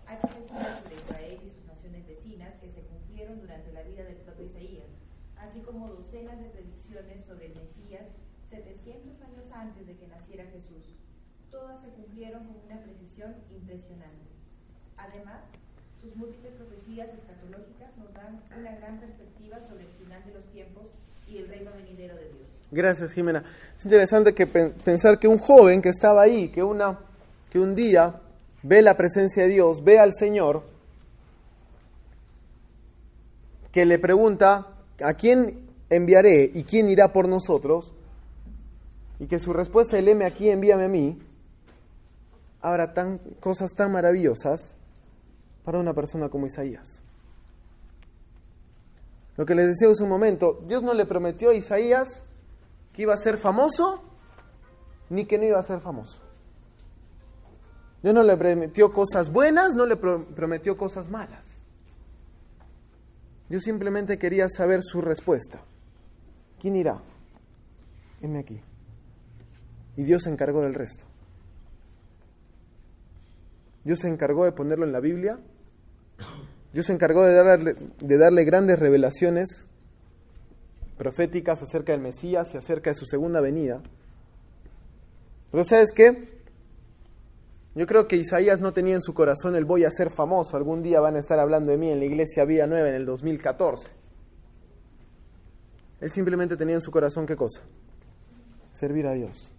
[0.09, 4.17] Hay profecías sobre Israel y sus naciones vecinas que se cumplieron durante la vida del
[4.25, 4.89] propio Isaías,
[5.37, 8.09] así como docenas de predicciones sobre el Mesías
[8.49, 10.94] 700 años antes de que naciera Jesús
[11.55, 14.27] todas se cumplieron con una precisión impresionante.
[14.97, 15.39] Además,
[16.01, 20.83] sus múltiples profecías escatológicas nos dan una gran perspectiva sobre el final de los tiempos
[21.27, 22.59] y el reino venidero de Dios.
[22.71, 23.43] Gracias, Jimena.
[23.77, 26.99] Es interesante que pensar que un joven que estaba ahí, que, una,
[27.49, 28.19] que un día
[28.63, 30.63] ve la presencia de Dios, ve al Señor,
[33.71, 34.67] que le pregunta,
[35.01, 37.93] ¿a quién enviaré y quién irá por nosotros?
[39.19, 41.17] Y que su respuesta, el M aquí, envíame a mí,
[42.65, 44.75] habrá tan, cosas tan maravillosas
[45.63, 46.99] para una persona como Isaías.
[49.37, 52.23] Lo que les decía hace un momento, Dios no le prometió a Isaías
[52.93, 54.01] que iba a ser famoso
[55.09, 56.19] ni que no iba a ser famoso.
[58.01, 61.45] Dios no le prometió cosas buenas, no le prometió cosas malas.
[63.47, 65.61] Dios simplemente quería saber su respuesta.
[66.59, 66.99] ¿Quién irá?
[68.21, 68.59] Heme aquí.
[69.97, 71.05] Y Dios se encargó del resto.
[73.85, 75.39] Dios se encargó de ponerlo en la Biblia,
[76.73, 79.69] Dios se encargó de darle, de darle grandes revelaciones
[80.97, 83.81] proféticas acerca del Mesías y acerca de su segunda venida.
[85.51, 86.35] Pero ¿sabes qué?
[87.75, 90.81] Yo creo que Isaías no tenía en su corazón el voy a ser famoso, algún
[90.81, 93.87] día van a estar hablando de mí en la iglesia Vía Nueva en el 2014.
[96.01, 97.61] Él simplemente tenía en su corazón qué cosa?
[98.71, 99.55] Servir a Dios.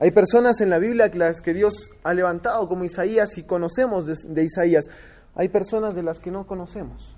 [0.00, 4.06] Hay personas en la Biblia que las que Dios ha levantado como Isaías y conocemos
[4.06, 4.88] de, Isaías.
[5.34, 7.14] Hay personas de las que no conocemos.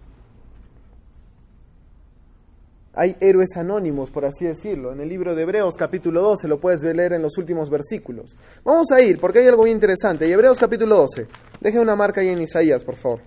[2.95, 4.93] Hay héroes anónimos, por así decirlo.
[4.93, 8.37] En el libro de Hebreos capítulo 12 lo puedes leer en los últimos versículos.
[8.65, 10.27] Vamos a ir, porque hay algo muy interesante.
[10.27, 11.27] Y Hebreos capítulo 12.
[11.61, 13.21] Deje una marca ahí en Isaías, por favor.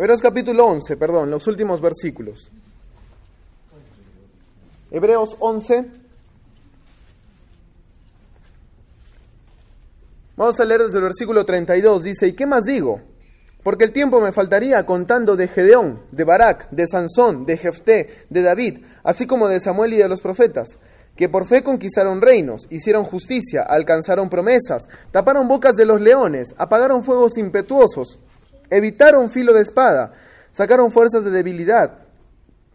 [0.00, 2.50] Hebreos capítulo 11, perdón, los últimos versículos.
[4.90, 5.84] Hebreos 11.
[10.38, 12.02] Vamos a leer desde el versículo 32.
[12.02, 13.02] Dice, ¿y qué más digo?
[13.62, 18.40] Porque el tiempo me faltaría contando de Gedeón, de Barak, de Sansón, de Jefté, de
[18.40, 20.78] David, así como de Samuel y de los profetas,
[21.14, 27.02] que por fe conquistaron reinos, hicieron justicia, alcanzaron promesas, taparon bocas de los leones, apagaron
[27.02, 28.18] fuegos impetuosos,
[28.70, 30.12] evitaron filo de espada,
[30.52, 32.06] sacaron fuerzas de debilidad,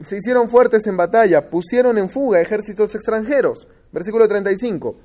[0.01, 3.65] se hicieron fuertes en batalla, pusieron en fuga ejércitos extranjeros.
[3.93, 4.97] Versículo 35.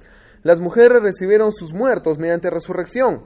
[0.43, 3.23] Las mujeres recibieron sus muertos mediante resurrección,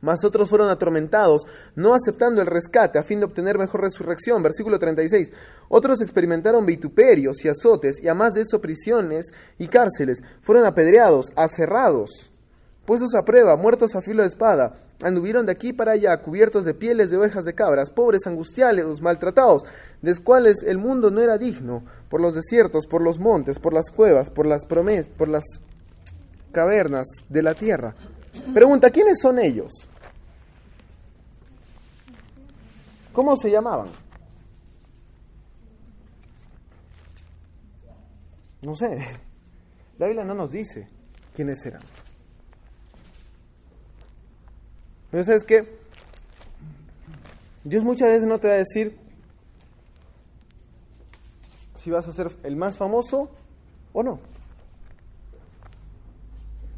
[0.00, 1.42] mas otros fueron atormentados,
[1.74, 4.42] no aceptando el rescate a fin de obtener mejor resurrección.
[4.42, 5.30] Versículo 36.
[5.68, 9.26] Otros experimentaron vituperios y azotes, y además de eso prisiones
[9.58, 10.22] y cárceles.
[10.40, 12.30] Fueron apedreados, aserrados,
[12.86, 14.78] puestos a prueba, muertos a filo de espada.
[15.02, 19.62] Anduvieron de aquí para allá, cubiertos de pieles de ovejas de cabras, pobres, angustiados, maltratados,
[20.02, 23.72] de los cuales el mundo no era digno, por los desiertos, por los montes, por
[23.72, 25.44] las cuevas, por las por las
[26.50, 27.94] cavernas de la tierra.
[28.52, 29.72] Pregunta, ¿quiénes son ellos?
[33.12, 33.90] ¿Cómo se llamaban?
[38.62, 38.98] No sé.
[39.98, 40.88] La Biblia no nos dice
[41.34, 41.82] quiénes eran.
[45.10, 45.78] Pero sabes qué?
[47.64, 48.98] Dios muchas veces no te va a decir
[51.82, 53.30] si vas a ser el más famoso
[53.92, 54.20] o no.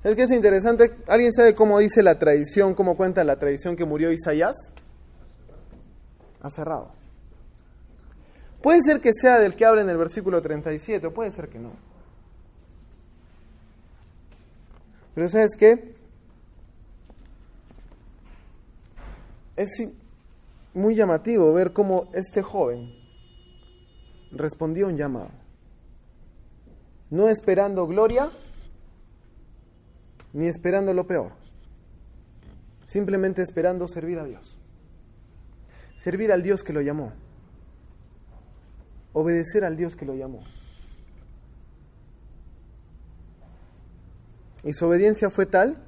[0.03, 3.85] Es que es interesante, ¿alguien sabe cómo dice la tradición, cómo cuenta la tradición que
[3.85, 4.57] murió Isaías?
[6.41, 6.93] Acerrado.
[8.63, 11.59] Puede ser que sea del que habla en el versículo 37, o puede ser que
[11.59, 11.73] no.
[15.15, 16.00] Pero ¿sabes qué?
[19.57, 19.69] Es
[20.75, 22.93] muy llamativo ver cómo este joven
[24.33, 25.31] respondió un llamado.
[27.11, 28.31] No esperando gloria,
[30.33, 31.33] ni esperando lo peor,
[32.87, 34.57] simplemente esperando servir a Dios,
[35.99, 37.13] servir al Dios que lo llamó,
[39.13, 40.41] obedecer al Dios que lo llamó.
[44.63, 45.83] Y su obediencia fue tal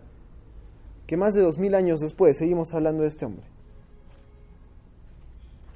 [1.12, 3.44] que más de dos mil años después seguimos hablando de este hombre.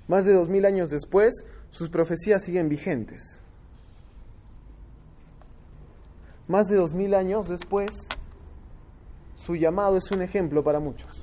[0.09, 1.35] Más de dos mil años después,
[1.71, 3.39] sus profecías siguen vigentes.
[6.49, 7.91] Más de dos mil años después,
[9.37, 11.23] su llamado es un ejemplo para muchos.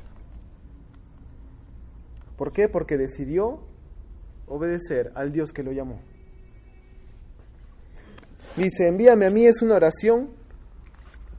[2.38, 2.69] ¿Por qué?
[2.69, 3.62] Porque decidió
[4.45, 5.99] obedecer al Dios que lo llamó.
[8.58, 10.30] Dice, envíame a mí es una oración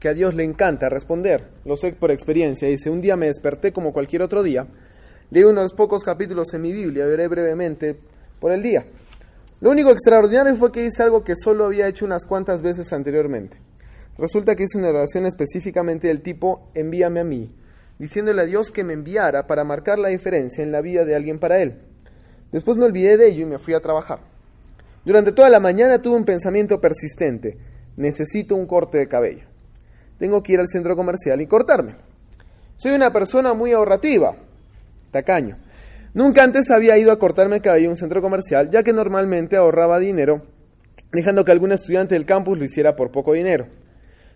[0.05, 1.47] que a Dios le encanta responder.
[1.65, 2.67] Lo sé por experiencia.
[2.67, 4.67] Dice, un día me desperté como cualquier otro día.
[5.31, 7.97] Leí unos pocos capítulos en mi Biblia, veré brevemente
[8.39, 8.85] por el día.
[9.61, 13.57] Lo único extraordinario fue que hice algo que solo había hecho unas cuantas veces anteriormente.
[14.15, 17.55] Resulta que hice una oración específicamente del tipo envíame a mí,
[17.97, 21.39] diciéndole a Dios que me enviara para marcar la diferencia en la vida de alguien
[21.39, 21.79] para Él.
[22.51, 24.19] Después me olvidé de ello y me fui a trabajar.
[25.03, 27.57] Durante toda la mañana tuve un pensamiento persistente.
[27.97, 29.54] Necesito un corte de cabello.
[30.17, 31.95] Tengo que ir al centro comercial y cortarme.
[32.77, 34.35] Soy una persona muy ahorrativa,
[35.11, 35.57] tacaño.
[36.13, 39.57] Nunca antes había ido a cortarme el cabello en un centro comercial, ya que normalmente
[39.57, 40.43] ahorraba dinero,
[41.11, 43.67] dejando que algún estudiante del campus lo hiciera por poco dinero.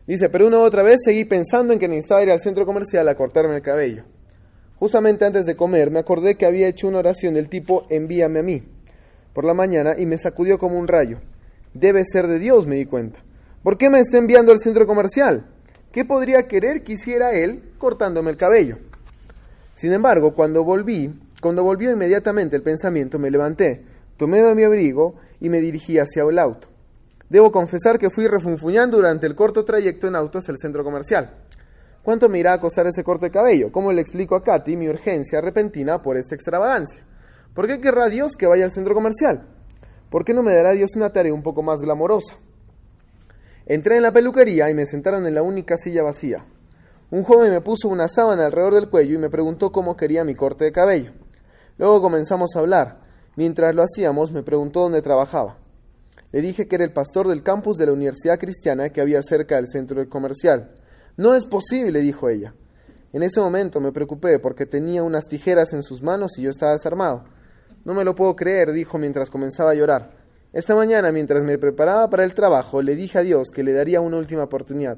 [0.06, 3.08] Dice, pero una u otra vez seguí pensando en que necesitaba ir al centro comercial
[3.08, 4.04] a cortarme el cabello.
[4.76, 8.44] Justamente antes de comer me acordé que había hecho una oración del tipo envíame a
[8.44, 8.64] mí
[9.34, 11.20] por la mañana y me sacudió como un rayo.
[11.74, 13.20] Debe ser de Dios, me di cuenta.
[13.64, 15.46] ¿Por qué me está enviando al centro comercial?
[15.92, 18.78] ¿Qué podría querer que hiciera él cortándome el cabello?
[19.74, 23.86] Sin embargo, cuando volví, cuando volvió inmediatamente el pensamiento, me levanté,
[24.16, 26.68] tomé mi abrigo y me dirigí hacia el auto.
[27.28, 31.32] Debo confesar que fui refunfuñando durante el corto trayecto en auto hacia el centro comercial.
[32.04, 33.72] ¿Cuánto me irá a costar ese corte de cabello?
[33.72, 37.02] ¿Cómo le explico a Katy mi urgencia repentina por esta extravagancia?
[37.56, 39.48] ¿Por qué querrá Dios que vaya al centro comercial?
[40.12, 42.36] ¿Por qué no me dará Dios una tarea un poco más glamorosa?
[43.70, 46.44] Entré en la peluquería y me sentaron en la única silla vacía.
[47.12, 50.34] Un joven me puso una sábana alrededor del cuello y me preguntó cómo quería mi
[50.34, 51.12] corte de cabello.
[51.78, 53.02] Luego comenzamos a hablar.
[53.36, 55.60] Mientras lo hacíamos, me preguntó dónde trabajaba.
[56.32, 59.58] Le dije que era el pastor del campus de la Universidad Cristiana que había cerca
[59.58, 60.72] del centro comercial.
[61.16, 62.56] No es posible, dijo ella.
[63.14, 66.72] En ese momento me preocupé porque tenía unas tijeras en sus manos y yo estaba
[66.72, 67.26] desarmado.
[67.86, 70.19] No me lo puedo creer, dijo mientras comenzaba a llorar.
[70.52, 74.02] Esta mañana, mientras me preparaba para el trabajo, le dije a Dios que le daría
[74.02, 74.98] una última oportunidad.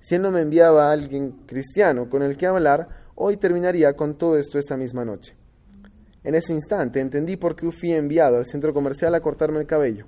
[0.00, 4.16] Si Él no me enviaba a alguien cristiano con el que hablar, hoy terminaría con
[4.16, 5.36] todo esto esta misma noche.
[6.24, 10.06] En ese instante entendí por qué fui enviado al centro comercial a cortarme el cabello.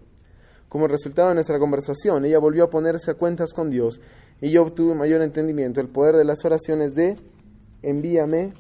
[0.69, 4.01] Como resultado de nuestra conversación, ella volvió a ponerse a cuentas con Dios
[4.41, 7.15] y yo obtuve mayor entendimiento, el poder de las oraciones de
[7.83, 8.53] envíame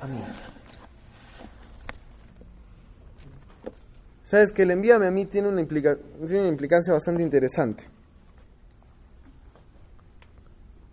[0.00, 0.18] a mí.
[4.34, 7.84] Sabes que el envíame a mí tiene una, tiene una implicancia bastante interesante.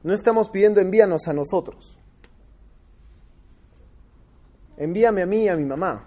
[0.04, 1.98] No estamos pidiendo envíanos a nosotros.
[4.78, 6.06] Envíame a mí y a mi mamá.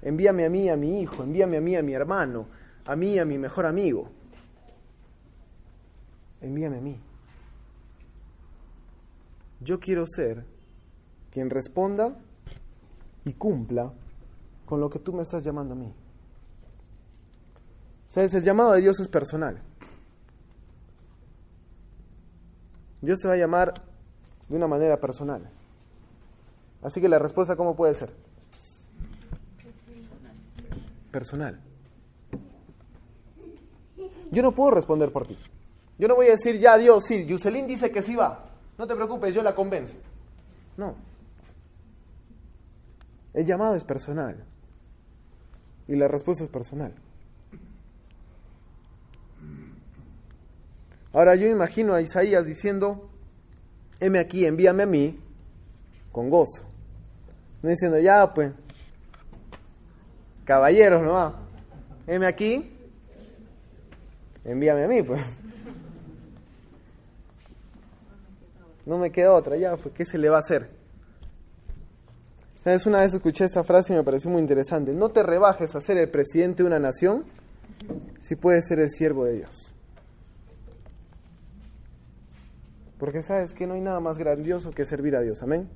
[0.00, 1.22] Envíame a mí a mi hijo.
[1.22, 2.48] Envíame a mí a mi hermano.
[2.84, 4.10] A mí a mi mejor amigo.
[6.40, 7.00] Envíame a mí.
[9.60, 10.44] Yo quiero ser
[11.30, 12.12] quien responda
[13.24, 13.92] y cumpla
[14.72, 15.92] con lo que tú me estás llamando a mí.
[18.08, 19.60] Sabes, el llamado de Dios es personal.
[23.02, 23.74] Dios te va a llamar
[24.48, 25.46] de una manera personal.
[26.80, 28.14] Así que la respuesta, ¿cómo puede ser?
[31.10, 31.60] Personal.
[34.30, 35.36] Yo no puedo responder por ti.
[35.98, 38.46] Yo no voy a decir, ya Dios, sí, Yuselín dice que sí va.
[38.78, 39.98] No te preocupes, yo la convenzo.
[40.78, 40.94] No.
[43.34, 44.46] El llamado es personal.
[45.88, 46.92] Y la respuesta es personal.
[51.12, 53.10] Ahora yo imagino a Isaías diciendo,
[54.00, 55.18] heme aquí, envíame a mí,
[56.10, 56.62] con gozo.
[57.62, 58.52] No diciendo, ya pues,
[60.44, 61.34] caballeros, ¿no?
[62.06, 62.72] Heme aquí,
[64.44, 65.22] envíame a mí, pues.
[68.84, 70.81] No me queda otra, ya, pues, ¿qué se le va a hacer?
[72.64, 72.86] ¿Sabes?
[72.86, 74.92] Una vez escuché esta frase y me pareció muy interesante.
[74.92, 77.24] No te rebajes a ser el presidente de una nación
[78.20, 79.74] si puedes ser el siervo de Dios.
[82.98, 85.42] Porque sabes que no hay nada más grandioso que servir a Dios.
[85.42, 85.68] Amén.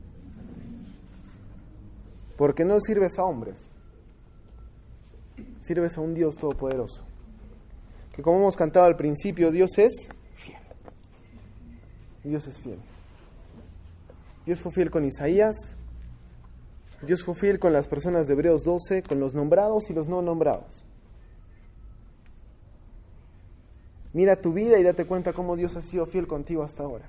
[2.36, 3.56] Porque no sirves a hombres.
[5.60, 7.02] Sirves a un Dios todopoderoso.
[8.14, 10.62] Que como hemos cantado al principio, Dios es fiel.
[12.22, 12.78] Dios es fiel.
[14.44, 15.76] Dios fue fiel con Isaías.
[17.02, 20.22] Dios fue fiel con las personas de Hebreos 12, con los nombrados y los no
[20.22, 20.84] nombrados.
[24.12, 27.06] Mira tu vida y date cuenta cómo Dios ha sido fiel contigo hasta ahora.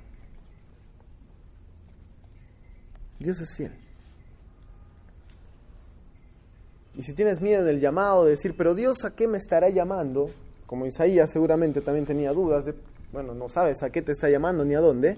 [3.17, 3.71] Dios es fiel.
[6.95, 10.31] Y si tienes miedo del llamado, de decir, pero Dios a qué me estará llamando,
[10.65, 12.73] como Isaías seguramente también tenía dudas de,
[13.13, 15.17] bueno, no sabes a qué te está llamando ni a dónde,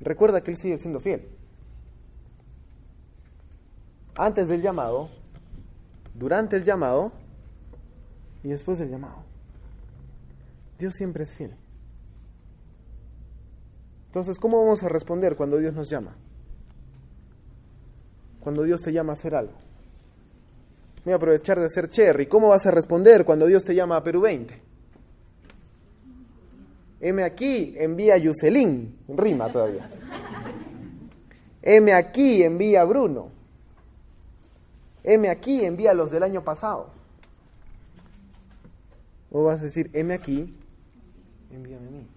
[0.00, 1.26] recuerda que Él sigue siendo fiel.
[4.18, 5.08] Antes del llamado,
[6.12, 7.12] durante el llamado
[8.42, 9.22] y después del llamado.
[10.76, 11.54] Dios siempre es fiel.
[14.06, 16.16] Entonces, ¿cómo vamos a responder cuando Dios nos llama?
[18.40, 19.54] Cuando Dios te llama a hacer algo.
[21.04, 22.26] Voy a aprovechar de ser cherry.
[22.26, 24.60] ¿Cómo vas a responder cuando Dios te llama a Perú 20?
[27.00, 28.98] M aquí, envía a Yuselín.
[29.08, 29.88] Rima todavía.
[31.62, 33.37] M aquí, envía a Bruno.
[35.04, 36.90] M aquí, envía los del año pasado.
[39.30, 40.54] O vas a decir, M aquí,
[41.50, 42.08] envíame a mí.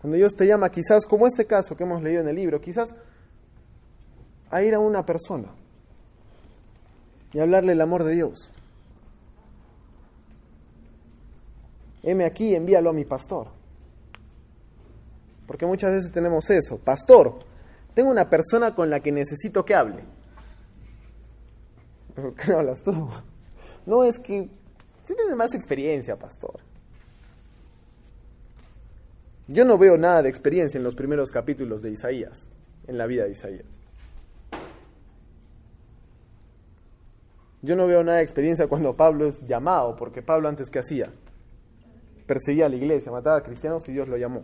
[0.00, 2.94] Cuando Dios te llama, quizás como este caso que hemos leído en el libro, quizás
[4.50, 5.48] a ir a una persona
[7.32, 8.52] y hablarle el amor de Dios.
[12.02, 13.48] Heme aquí, envíalo a mi pastor.
[15.46, 16.78] Porque muchas veces tenemos eso.
[16.78, 17.38] Pastor,
[17.96, 20.04] tengo una persona con la que necesito que hable.
[22.14, 23.08] ¿Por qué hablas tú?
[23.86, 24.50] No, es que
[25.06, 26.60] tú tienes más experiencia, pastor.
[29.48, 32.46] Yo no veo nada de experiencia en los primeros capítulos de Isaías,
[32.86, 33.64] en la vida de Isaías.
[37.62, 41.10] Yo no veo nada de experiencia cuando Pablo es llamado, porque Pablo antes que hacía,
[42.26, 44.42] perseguía a la iglesia, mataba a cristianos y Dios lo llamó.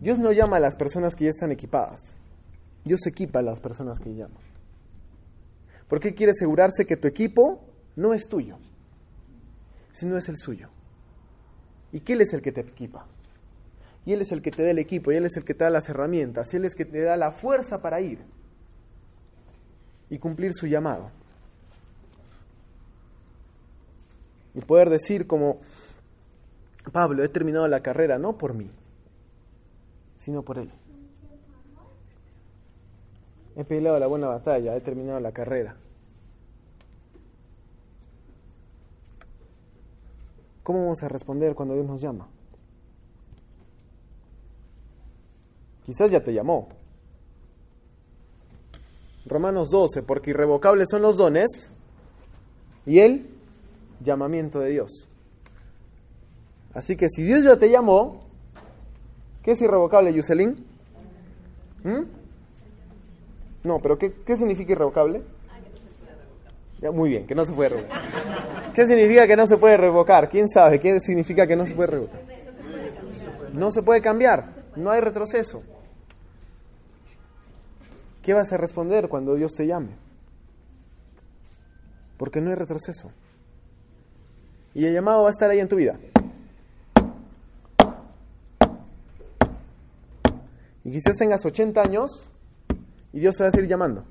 [0.00, 2.16] Dios no llama a las personas que ya están equipadas.
[2.84, 4.40] Dios equipa a las personas que llama.
[5.88, 7.60] ¿Por qué quiere asegurarse que tu equipo
[7.96, 8.58] no es tuyo,
[9.92, 10.68] sino es el suyo?
[11.92, 13.06] ¿Y que Él es el que te equipa?
[14.06, 15.64] Y Él es el que te da el equipo, y Él es el que te
[15.64, 18.20] da las herramientas, y Él es el que te da la fuerza para ir
[20.08, 21.10] y cumplir su llamado.
[24.54, 25.60] Y poder decir como,
[26.92, 28.70] Pablo, he terminado la carrera no por mí,
[30.20, 30.70] sino por Él.
[33.56, 35.76] He peleado la buena batalla, he terminado la carrera.
[40.62, 42.28] ¿Cómo vamos a responder cuando Dios nos llama?
[45.86, 46.68] Quizás ya te llamó.
[49.24, 51.70] Romanos 12, porque irrevocables son los dones
[52.84, 53.26] y el
[54.00, 55.08] llamamiento de Dios.
[56.74, 58.29] Así que si Dios ya te llamó,
[59.42, 60.64] ¿qué es irrevocable, Yuselín?
[61.84, 62.04] ¿Mm?
[63.64, 65.22] No, pero ¿qué, qué significa irrevocable?
[66.80, 68.00] Ya, muy bien, que no se puede revocar.
[68.74, 70.28] ¿Qué significa que no se puede revocar?
[70.28, 72.20] ¿Quién sabe qué significa que no se puede revocar?
[73.58, 75.62] No se puede cambiar, no hay retroceso.
[78.22, 79.96] ¿Qué vas a responder cuando Dios te llame?
[82.16, 83.10] Porque no hay retroceso.
[84.74, 85.98] Y el llamado va a estar ahí en tu vida.
[90.84, 92.30] Y quizás tengas 80 años
[93.12, 94.04] y Dios te va a seguir llamando.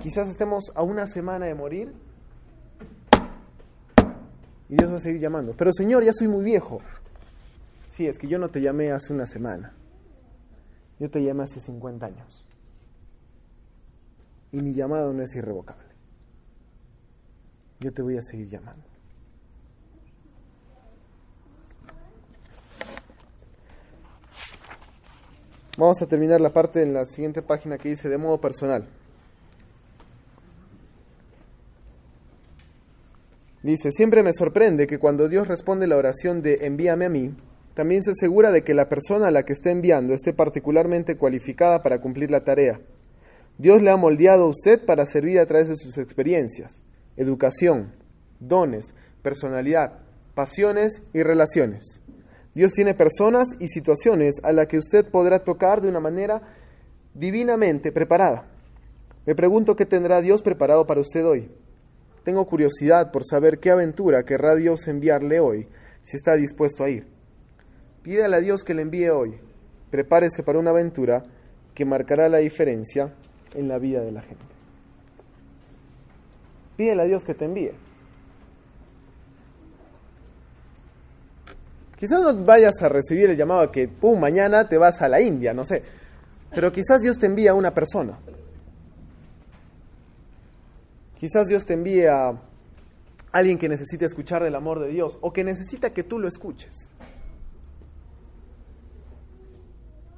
[0.00, 1.92] Quizás estemos a una semana de morir
[4.68, 5.54] y Dios va a seguir llamando.
[5.56, 6.80] Pero Señor, ya soy muy viejo.
[7.90, 9.74] Sí, es que yo no te llamé hace una semana.
[10.98, 12.46] Yo te llamé hace 50 años.
[14.52, 15.88] Y mi llamado no es irrevocable.
[17.80, 18.84] Yo te voy a seguir llamando.
[25.78, 28.88] Vamos a terminar la parte en la siguiente página que dice de modo personal.
[33.62, 37.32] Dice, siempre me sorprende que cuando Dios responde la oración de envíame a mí,
[37.74, 41.80] también se asegura de que la persona a la que está enviando esté particularmente cualificada
[41.80, 42.80] para cumplir la tarea.
[43.56, 46.82] Dios le ha moldeado a usted para servir a través de sus experiencias,
[47.16, 47.92] educación,
[48.40, 50.00] dones, personalidad,
[50.34, 52.02] pasiones y relaciones.
[52.58, 56.42] Dios tiene personas y situaciones a las que usted podrá tocar de una manera
[57.14, 58.48] divinamente preparada.
[59.26, 61.52] Me pregunto qué tendrá Dios preparado para usted hoy.
[62.24, 65.68] Tengo curiosidad por saber qué aventura querrá Dios enviarle hoy,
[66.02, 67.06] si está dispuesto a ir.
[68.02, 69.38] Pídale a Dios que le envíe hoy.
[69.92, 71.22] Prepárese para una aventura
[71.76, 73.14] que marcará la diferencia
[73.54, 74.44] en la vida de la gente.
[76.76, 77.70] Pídele a Dios que te envíe.
[81.98, 85.52] Quizás no vayas a recibir el llamado que, pum, mañana te vas a la India,
[85.52, 85.82] no sé.
[86.48, 88.20] Pero quizás Dios te envía a una persona.
[91.18, 92.40] Quizás Dios te envíe a
[93.32, 96.88] alguien que necesite escuchar el amor de Dios o que necesita que tú lo escuches.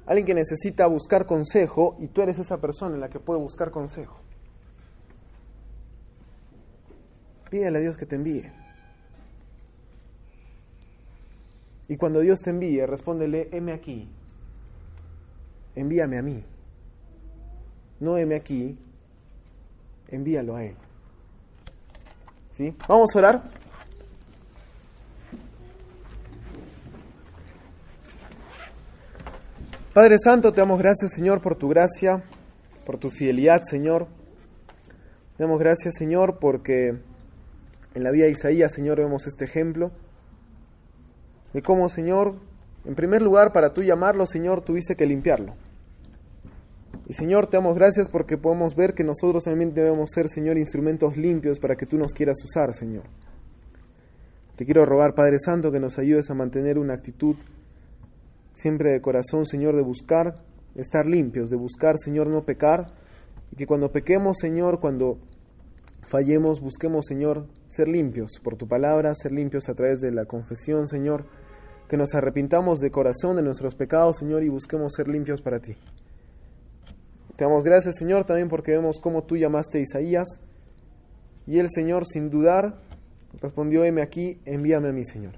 [0.05, 3.71] Alguien que necesita buscar consejo y tú eres esa persona en la que puede buscar
[3.71, 4.19] consejo.
[7.49, 8.60] Pídele a Dios que te envíe.
[11.91, 14.07] Y cuando Dios te envíe, respóndele, heme aquí.
[15.75, 16.41] Envíame a mí.
[17.99, 18.77] No heme aquí,
[20.07, 20.75] envíalo a Él.
[22.53, 22.73] ¿Sí?
[22.87, 23.43] Vamos a orar.
[29.93, 32.23] Padre Santo, te damos gracias, Señor, por tu gracia,
[32.85, 34.07] por tu fidelidad, Señor.
[35.35, 37.01] Te damos gracias, Señor, porque
[37.93, 39.91] en la vida de Isaías, Señor, vemos este ejemplo
[41.53, 42.35] de cómo, Señor,
[42.85, 45.53] en primer lugar, para tú llamarlo, Señor, tuviste que limpiarlo.
[47.07, 51.17] Y Señor, te damos gracias porque podemos ver que nosotros también debemos ser, Señor, instrumentos
[51.17, 53.03] limpios para que tú nos quieras usar, Señor.
[54.55, 57.35] Te quiero rogar, Padre Santo, que nos ayudes a mantener una actitud
[58.53, 60.43] siempre de corazón, Señor, de buscar
[60.75, 62.93] estar limpios, de buscar, Señor, no pecar,
[63.51, 65.17] y que cuando pequemos, Señor, cuando
[66.03, 70.87] fallemos, busquemos, Señor, ser limpios por tu palabra, ser limpios a través de la confesión,
[70.87, 71.25] Señor,
[71.91, 75.75] que nos arrepintamos de corazón de nuestros pecados, Señor, y busquemos ser limpios para ti.
[77.35, 80.39] Te damos gracias, Señor, también porque vemos cómo tú llamaste a Isaías,
[81.45, 82.77] y el Señor, sin dudar,
[83.41, 85.33] respondió, heme aquí, envíame a mí, Señor.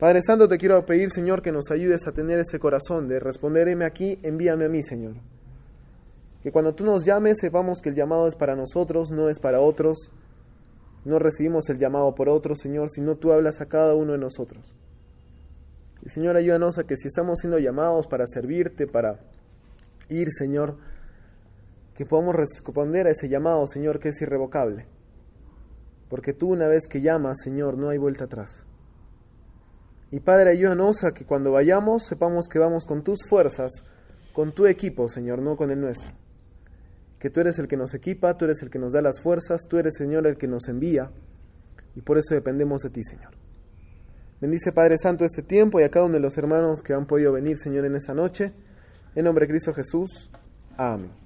[0.00, 3.84] Padre Santo, te quiero pedir, Señor, que nos ayudes a tener ese corazón de responderme
[3.84, 5.14] aquí, envíame a mí, Señor.
[6.42, 9.60] Que cuando tú nos llames sepamos que el llamado es para nosotros, no es para
[9.60, 10.10] otros.
[11.04, 14.74] No recibimos el llamado por otros, Señor, sino tú hablas a cada uno de nosotros.
[16.06, 19.18] Y Señor, ayúdanos a que si estamos siendo llamados para servirte, para
[20.08, 20.76] ir, Señor,
[21.96, 24.86] que podamos responder a ese llamado, Señor, que es irrevocable.
[26.08, 28.64] Porque tú una vez que llamas, Señor, no hay vuelta atrás.
[30.12, 33.72] Y Padre, ayúdanos a que cuando vayamos sepamos que vamos con tus fuerzas,
[34.32, 36.12] con tu equipo, Señor, no con el nuestro.
[37.18, 39.62] Que tú eres el que nos equipa, tú eres el que nos da las fuerzas,
[39.68, 41.10] tú eres, Señor, el que nos envía.
[41.96, 43.45] Y por eso dependemos de ti, Señor.
[44.40, 47.32] Bendice, Padre Santo, este tiempo y a cada uno de los hermanos que han podido
[47.32, 48.52] venir, Señor, en esa noche.
[49.14, 50.30] En nombre de Cristo Jesús.
[50.76, 51.25] Amén.